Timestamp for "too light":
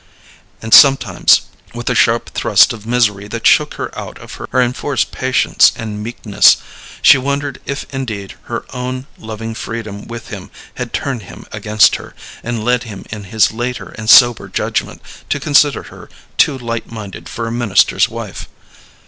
16.35-16.91